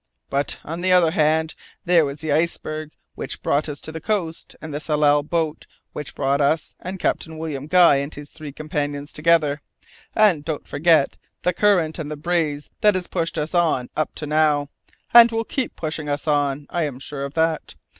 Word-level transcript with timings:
But, 0.31 0.57
on 0.63 0.81
the 0.81 0.91
other 0.91 1.11
hand, 1.11 1.53
there 1.85 2.03
was 2.05 2.21
the 2.21 2.31
iceberg 2.31 2.89
which 3.13 3.43
brought 3.43 3.69
us 3.69 3.79
to 3.81 3.91
the 3.91 4.01
coast, 4.01 4.55
and 4.59 4.73
the 4.73 4.79
Tsalal 4.79 5.21
boat 5.21 5.67
which 5.93 6.15
brought 6.15 6.41
us 6.41 6.73
and 6.79 6.97
Captain 6.99 7.37
William 7.37 7.67
Guy 7.67 7.97
and 7.97 8.11
his 8.11 8.31
three 8.31 8.51
companions 8.51 9.13
together. 9.13 9.61
And 10.15 10.43
don't 10.43 10.67
forget 10.67 11.17
the 11.43 11.53
current 11.53 11.99
and 11.99 12.09
the 12.09 12.17
breeze 12.17 12.71
that 12.79 12.95
have 12.95 13.11
pushed 13.11 13.37
us 13.37 13.53
on 13.53 13.91
up 13.95 14.15
to 14.15 14.25
now, 14.25 14.69
and 15.13 15.31
will 15.31 15.43
keep 15.45 15.75
pushing 15.75 16.09
us 16.09 16.27
on, 16.27 16.65
I'm 16.71 16.97
sure 16.97 17.23
of 17.23 17.35
that. 17.35 17.75